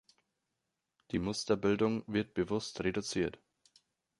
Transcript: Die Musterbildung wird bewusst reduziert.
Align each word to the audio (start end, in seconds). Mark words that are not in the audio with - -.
Die 1.11 1.19
Musterbildung 1.19 2.03
wird 2.07 2.33
bewusst 2.33 2.83
reduziert. 2.83 3.37